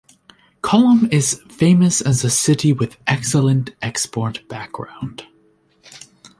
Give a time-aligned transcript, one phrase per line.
[0.63, 5.27] Kollam is famous as a city with excellent export background.